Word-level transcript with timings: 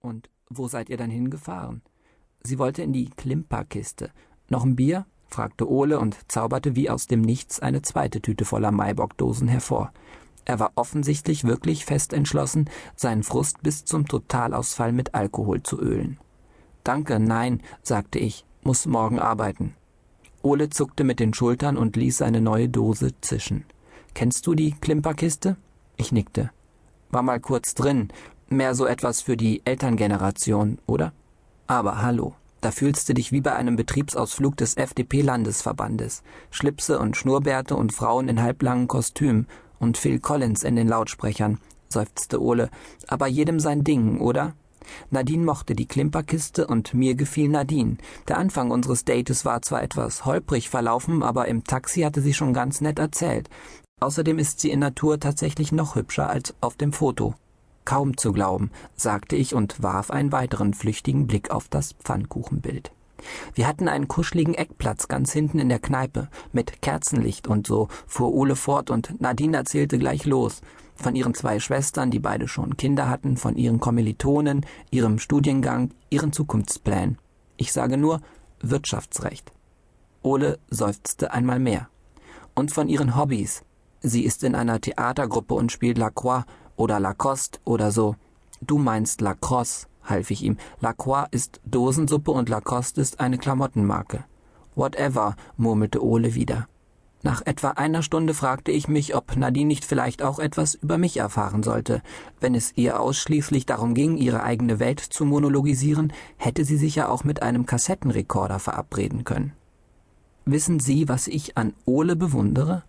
Und 0.00 0.30
wo 0.48 0.68
seid 0.68 0.88
ihr 0.88 0.96
dann 0.96 1.10
hingefahren? 1.10 1.82
Sie 2.42 2.58
wollte 2.58 2.82
in 2.82 2.92
die 2.92 3.10
Klimperkiste. 3.10 4.10
Noch 4.48 4.64
ein 4.64 4.76
Bier? 4.76 5.06
fragte 5.26 5.68
Ole 5.68 5.98
und 5.98 6.16
zauberte 6.30 6.74
wie 6.74 6.88
aus 6.88 7.06
dem 7.06 7.20
Nichts 7.20 7.60
eine 7.60 7.82
zweite 7.82 8.22
Tüte 8.22 8.44
voller 8.44 8.70
Maibockdosen 8.70 9.48
hervor. 9.48 9.92
Er 10.44 10.58
war 10.58 10.72
offensichtlich 10.76 11.44
wirklich 11.44 11.84
fest 11.84 12.14
entschlossen, 12.14 12.70
seinen 12.96 13.22
Frust 13.22 13.62
bis 13.62 13.84
zum 13.84 14.06
Totalausfall 14.06 14.92
mit 14.92 15.14
Alkohol 15.14 15.62
zu 15.62 15.78
ölen. 15.78 16.18
Danke, 16.84 17.20
nein, 17.20 17.60
sagte 17.82 18.18
ich, 18.18 18.46
muss 18.62 18.86
morgen 18.86 19.18
arbeiten. 19.18 19.74
Ole 20.40 20.70
zuckte 20.70 21.04
mit 21.04 21.20
den 21.20 21.34
Schultern 21.34 21.76
und 21.76 21.96
ließ 21.96 22.18
seine 22.18 22.40
neue 22.40 22.70
Dose 22.70 23.20
zischen. 23.20 23.64
Kennst 24.14 24.46
du 24.46 24.54
die 24.54 24.72
Klimperkiste? 24.72 25.56
Ich 25.98 26.12
nickte. 26.12 26.50
War 27.10 27.22
mal 27.22 27.40
kurz 27.40 27.74
drin, 27.74 28.08
mehr 28.48 28.74
so 28.74 28.86
etwas 28.86 29.20
für 29.20 29.36
die 29.36 29.62
Elterngeneration, 29.64 30.78
oder? 30.86 31.12
Aber 31.66 32.02
hallo, 32.02 32.34
da 32.60 32.70
fühlst 32.70 33.08
du 33.08 33.14
dich 33.14 33.30
wie 33.30 33.40
bei 33.40 33.54
einem 33.54 33.76
Betriebsausflug 33.76 34.56
des 34.56 34.76
FDP-Landesverbandes. 34.76 36.22
Schlipse 36.50 36.98
und 36.98 37.16
Schnurrbärte 37.16 37.76
und 37.76 37.92
Frauen 37.92 38.28
in 38.28 38.42
halblangen 38.42 38.88
Kostümen 38.88 39.46
und 39.78 39.96
Phil 39.96 40.18
Collins 40.18 40.64
in 40.64 40.74
den 40.74 40.88
Lautsprechern, 40.88 41.58
seufzte 41.88 42.42
Ole. 42.42 42.70
Aber 43.06 43.28
jedem 43.28 43.60
sein 43.60 43.84
Ding, 43.84 44.20
oder? 44.20 44.54
Nadine 45.10 45.44
mochte 45.44 45.74
die 45.74 45.86
Klimperkiste 45.86 46.66
und 46.66 46.94
mir 46.94 47.14
gefiel 47.14 47.48
Nadine. 47.48 47.98
Der 48.26 48.38
Anfang 48.38 48.70
unseres 48.70 49.04
Dates 49.04 49.44
war 49.44 49.62
zwar 49.62 49.82
etwas 49.82 50.24
holprig 50.24 50.68
verlaufen, 50.68 51.22
aber 51.22 51.46
im 51.46 51.64
Taxi 51.64 52.00
hatte 52.00 52.22
sie 52.22 52.34
schon 52.34 52.54
ganz 52.54 52.80
nett 52.80 52.98
erzählt. 52.98 53.48
Außerdem 54.00 54.38
ist 54.38 54.60
sie 54.60 54.70
in 54.70 54.80
Natur 54.80 55.20
tatsächlich 55.20 55.72
noch 55.72 55.94
hübscher 55.96 56.30
als 56.30 56.54
auf 56.60 56.76
dem 56.76 56.92
Foto. 56.92 57.34
Kaum 57.88 58.18
zu 58.18 58.34
glauben, 58.34 58.70
sagte 58.96 59.34
ich 59.34 59.54
und 59.54 59.82
warf 59.82 60.10
einen 60.10 60.30
weiteren 60.30 60.74
flüchtigen 60.74 61.26
Blick 61.26 61.50
auf 61.50 61.68
das 61.70 61.94
Pfannkuchenbild. 61.94 62.92
Wir 63.54 63.66
hatten 63.66 63.88
einen 63.88 64.08
kuscheligen 64.08 64.52
Eckplatz 64.52 65.08
ganz 65.08 65.32
hinten 65.32 65.58
in 65.58 65.70
der 65.70 65.78
Kneipe, 65.78 66.28
mit 66.52 66.82
Kerzenlicht 66.82 67.48
und 67.48 67.66
so, 67.66 67.88
fuhr 68.06 68.34
Ole 68.34 68.56
fort 68.56 68.90
und 68.90 69.18
Nadine 69.22 69.56
erzählte 69.56 69.96
gleich 69.96 70.26
los. 70.26 70.60
Von 70.96 71.16
ihren 71.16 71.32
zwei 71.32 71.60
Schwestern, 71.60 72.10
die 72.10 72.18
beide 72.18 72.46
schon 72.46 72.76
Kinder 72.76 73.08
hatten, 73.08 73.38
von 73.38 73.56
ihren 73.56 73.80
Kommilitonen, 73.80 74.66
ihrem 74.90 75.18
Studiengang, 75.18 75.94
ihren 76.10 76.30
Zukunftsplänen. 76.30 77.16
Ich 77.56 77.72
sage 77.72 77.96
nur 77.96 78.20
Wirtschaftsrecht. 78.60 79.50
Ole 80.20 80.58
seufzte 80.68 81.32
einmal 81.32 81.58
mehr. 81.58 81.88
Und 82.54 82.70
von 82.70 82.90
ihren 82.90 83.16
Hobbys. 83.16 83.64
Sie 84.02 84.26
ist 84.26 84.44
in 84.44 84.54
einer 84.54 84.78
Theatergruppe 84.78 85.54
und 85.54 85.72
spielt 85.72 85.96
Lacroix 85.96 86.44
oder 86.78 87.00
Lacoste 87.00 87.58
oder 87.64 87.90
so. 87.90 88.16
Du 88.60 88.78
meinst 88.78 89.20
Lacrosse, 89.20 89.86
half 90.02 90.30
ich 90.30 90.42
ihm. 90.42 90.56
Lacroix 90.80 91.28
ist 91.30 91.60
Dosensuppe 91.64 92.30
und 92.30 92.48
Lacoste 92.48 93.00
ist 93.00 93.20
eine 93.20 93.38
Klamottenmarke. 93.38 94.24
Whatever, 94.74 95.36
murmelte 95.56 96.02
Ole 96.02 96.34
wieder. 96.34 96.68
Nach 97.22 97.42
etwa 97.44 97.70
einer 97.70 98.02
Stunde 98.02 98.32
fragte 98.32 98.70
ich 98.70 98.86
mich, 98.86 99.16
ob 99.16 99.36
Nadine 99.36 99.66
nicht 99.66 99.84
vielleicht 99.84 100.22
auch 100.22 100.38
etwas 100.38 100.74
über 100.74 100.98
mich 100.98 101.16
erfahren 101.16 101.64
sollte. 101.64 102.00
Wenn 102.38 102.54
es 102.54 102.72
ihr 102.76 103.00
ausschließlich 103.00 103.66
darum 103.66 103.94
ging, 103.94 104.16
ihre 104.16 104.44
eigene 104.44 104.78
Welt 104.78 105.00
zu 105.00 105.24
monologisieren, 105.24 106.12
hätte 106.36 106.64
sie 106.64 106.76
sich 106.76 106.94
ja 106.94 107.08
auch 107.08 107.24
mit 107.24 107.42
einem 107.42 107.66
Kassettenrekorder 107.66 108.60
verabreden 108.60 109.24
können. 109.24 109.52
Wissen 110.44 110.78
Sie, 110.78 111.08
was 111.08 111.26
ich 111.26 111.58
an 111.58 111.74
Ole 111.84 112.14
bewundere? 112.14 112.84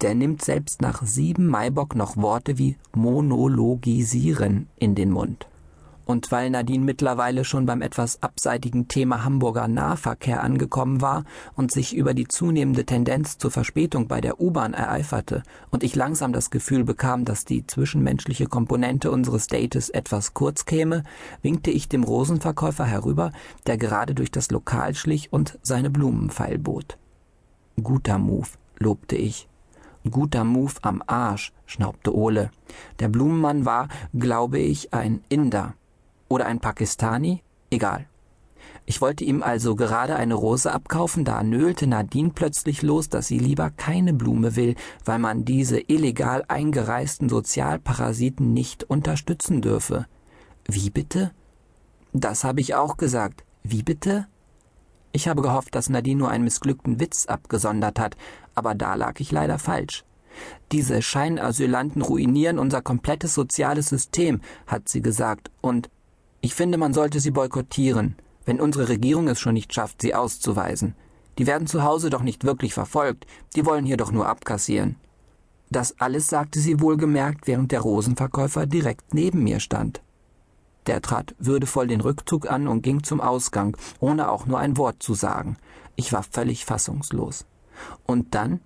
Der 0.00 0.14
nimmt 0.14 0.42
selbst 0.42 0.82
nach 0.82 1.02
sieben 1.02 1.46
Maibock 1.46 1.94
noch 1.94 2.16
Worte 2.16 2.58
wie 2.58 2.76
monologisieren 2.94 4.68
in 4.76 4.94
den 4.94 5.10
Mund. 5.10 5.46
Und 6.06 6.30
weil 6.30 6.50
Nadine 6.50 6.84
mittlerweile 6.84 7.44
schon 7.44 7.66
beim 7.66 7.82
etwas 7.82 8.22
abseitigen 8.22 8.86
Thema 8.86 9.24
Hamburger 9.24 9.66
Nahverkehr 9.66 10.40
angekommen 10.40 11.02
war 11.02 11.24
und 11.56 11.72
sich 11.72 11.96
über 11.96 12.14
die 12.14 12.28
zunehmende 12.28 12.86
Tendenz 12.86 13.38
zur 13.38 13.50
Verspätung 13.50 14.06
bei 14.06 14.20
der 14.20 14.40
U-Bahn 14.40 14.72
ereiferte 14.72 15.42
und 15.70 15.82
ich 15.82 15.96
langsam 15.96 16.32
das 16.32 16.50
Gefühl 16.50 16.84
bekam, 16.84 17.24
dass 17.24 17.44
die 17.44 17.66
zwischenmenschliche 17.66 18.46
Komponente 18.46 19.10
unseres 19.10 19.48
Dates 19.48 19.90
etwas 19.90 20.32
kurz 20.32 20.64
käme, 20.64 21.02
winkte 21.42 21.72
ich 21.72 21.88
dem 21.88 22.04
Rosenverkäufer 22.04 22.84
herüber, 22.84 23.32
der 23.66 23.76
gerade 23.76 24.14
durch 24.14 24.30
das 24.30 24.52
Lokal 24.52 24.94
schlich 24.94 25.32
und 25.32 25.58
seine 25.62 25.90
Blumen 25.90 26.30
feilbot. 26.30 26.98
Guter 27.82 28.18
Move, 28.18 28.48
lobte 28.78 29.16
ich. 29.16 29.48
Guter 30.10 30.44
Move 30.44 30.74
am 30.82 31.02
Arsch, 31.06 31.52
schnaubte 31.66 32.14
Ole. 32.14 32.50
Der 33.00 33.08
Blumenmann 33.08 33.64
war, 33.64 33.88
glaube 34.14 34.58
ich, 34.58 34.92
ein 34.94 35.22
Inder. 35.28 35.74
Oder 36.28 36.46
ein 36.46 36.60
Pakistani? 36.60 37.42
Egal. 37.70 38.06
Ich 38.84 39.00
wollte 39.00 39.24
ihm 39.24 39.42
also 39.42 39.74
gerade 39.74 40.14
eine 40.16 40.34
Rose 40.34 40.72
abkaufen, 40.72 41.24
da 41.24 41.42
nölte 41.42 41.88
Nadine 41.88 42.30
plötzlich 42.30 42.82
los, 42.82 43.08
dass 43.08 43.26
sie 43.26 43.38
lieber 43.38 43.70
keine 43.70 44.12
Blume 44.12 44.54
will, 44.54 44.76
weil 45.04 45.18
man 45.18 45.44
diese 45.44 45.80
illegal 45.80 46.44
eingereisten 46.46 47.28
Sozialparasiten 47.28 48.52
nicht 48.52 48.84
unterstützen 48.84 49.60
dürfe. 49.60 50.06
Wie 50.68 50.90
bitte? 50.90 51.32
Das 52.12 52.44
habe 52.44 52.60
ich 52.60 52.74
auch 52.74 52.96
gesagt. 52.96 53.44
Wie 53.62 53.82
bitte? 53.82 54.28
Ich 55.16 55.28
habe 55.28 55.40
gehofft, 55.40 55.74
dass 55.74 55.88
Nadine 55.88 56.18
nur 56.18 56.28
einen 56.28 56.44
missglückten 56.44 57.00
Witz 57.00 57.24
abgesondert 57.24 57.98
hat, 57.98 58.18
aber 58.54 58.74
da 58.74 58.96
lag 58.96 59.18
ich 59.18 59.32
leider 59.32 59.58
falsch. 59.58 60.04
Diese 60.72 61.00
Scheinasylanten 61.00 62.02
ruinieren 62.02 62.58
unser 62.58 62.82
komplettes 62.82 63.32
soziales 63.32 63.88
System, 63.88 64.42
hat 64.66 64.90
sie 64.90 65.00
gesagt, 65.00 65.50
und 65.62 65.88
ich 66.42 66.54
finde, 66.54 66.76
man 66.76 66.92
sollte 66.92 67.18
sie 67.20 67.30
boykottieren, 67.30 68.16
wenn 68.44 68.60
unsere 68.60 68.90
Regierung 68.90 69.26
es 69.28 69.40
schon 69.40 69.54
nicht 69.54 69.72
schafft, 69.72 70.02
sie 70.02 70.14
auszuweisen. 70.14 70.94
Die 71.38 71.46
werden 71.46 71.66
zu 71.66 71.82
Hause 71.82 72.10
doch 72.10 72.22
nicht 72.22 72.44
wirklich 72.44 72.74
verfolgt, 72.74 73.26
die 73.54 73.64
wollen 73.64 73.86
hier 73.86 73.96
doch 73.96 74.12
nur 74.12 74.28
abkassieren. 74.28 74.96
Das 75.70 75.98
alles 75.98 76.28
sagte 76.28 76.60
sie 76.60 76.78
wohlgemerkt, 76.82 77.46
während 77.46 77.72
der 77.72 77.80
Rosenverkäufer 77.80 78.66
direkt 78.66 79.14
neben 79.14 79.44
mir 79.44 79.60
stand. 79.60 80.02
Der 80.86 81.02
trat 81.02 81.34
würdevoll 81.38 81.88
den 81.88 82.00
Rückzug 82.00 82.50
an 82.50 82.68
und 82.68 82.82
ging 82.82 83.02
zum 83.02 83.20
Ausgang, 83.20 83.76
ohne 83.98 84.30
auch 84.30 84.46
nur 84.46 84.58
ein 84.58 84.76
Wort 84.76 85.02
zu 85.02 85.14
sagen. 85.14 85.56
Ich 85.96 86.12
war 86.12 86.22
völlig 86.22 86.64
fassungslos. 86.64 87.46
Und 88.06 88.34
dann? 88.34 88.60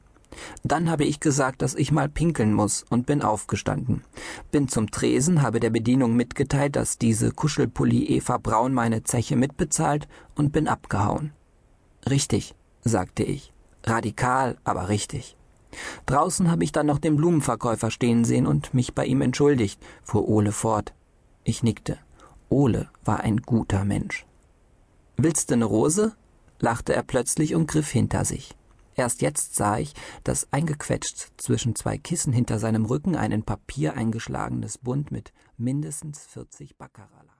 Dann 0.62 0.90
habe 0.90 1.04
ich 1.04 1.18
gesagt, 1.18 1.62
dass 1.62 1.74
ich 1.74 1.90
mal 1.90 2.08
pinkeln 2.08 2.52
muss 2.54 2.84
und 2.88 3.06
bin 3.06 3.22
aufgestanden. 3.22 4.04
Bin 4.50 4.68
zum 4.68 4.90
Tresen, 4.90 5.42
habe 5.42 5.60
der 5.60 5.70
Bedienung 5.70 6.14
mitgeteilt, 6.14 6.76
dass 6.76 6.98
diese 6.98 7.32
Kuschelpulli 7.32 8.04
Eva 8.04 8.38
Braun 8.38 8.72
meine 8.72 9.02
Zeche 9.02 9.36
mitbezahlt 9.36 10.06
und 10.36 10.52
bin 10.52 10.68
abgehauen. 10.68 11.32
Richtig, 12.08 12.54
sagte 12.82 13.24
ich. 13.24 13.52
Radikal, 13.84 14.56
aber 14.62 14.88
richtig. 14.88 15.36
Draußen 16.06 16.50
habe 16.50 16.64
ich 16.64 16.72
dann 16.72 16.86
noch 16.86 16.98
den 16.98 17.16
Blumenverkäufer 17.16 17.90
stehen 17.90 18.24
sehen 18.24 18.46
und 18.46 18.74
mich 18.74 18.94
bei 18.94 19.06
ihm 19.06 19.20
entschuldigt, 19.22 19.80
fuhr 20.02 20.28
Ole 20.28 20.52
fort. 20.52 20.92
Ich 21.44 21.62
nickte. 21.62 21.98
Ole 22.50 22.90
war 23.04 23.20
ein 23.20 23.38
guter 23.38 23.84
Mensch. 23.84 24.26
Willst 25.16 25.50
du 25.50 25.56
ne 25.56 25.64
Rose? 25.64 26.16
lachte 26.58 26.94
er 26.94 27.04
plötzlich 27.04 27.54
und 27.54 27.66
griff 27.68 27.90
hinter 27.90 28.24
sich. 28.24 28.54
Erst 28.96 29.22
jetzt 29.22 29.54
sah 29.54 29.78
ich, 29.78 29.94
dass 30.24 30.52
eingequetscht 30.52 31.28
zwischen 31.36 31.74
zwei 31.74 31.96
Kissen 31.96 32.32
hinter 32.32 32.58
seinem 32.58 32.84
Rücken 32.84 33.16
ein 33.16 33.32
in 33.32 33.44
Papier 33.44 33.94
eingeschlagenes 33.94 34.78
Bund 34.78 35.10
mit 35.10 35.32
mindestens 35.56 36.26
vierzig 36.26 36.76
Baccarat 36.76 37.24
lag. 37.24 37.36